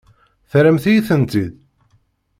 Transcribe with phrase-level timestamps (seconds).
[0.49, 1.45] Terramt-iyi-tent-id?